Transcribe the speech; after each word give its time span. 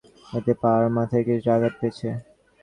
এতে 0.31 0.53
পা 0.61 0.69
আর 0.77 0.85
মাথায় 0.95 1.23
কিছুটা 1.27 1.51
আঘাত 1.55 1.73
পেয়েছে। 1.79 2.07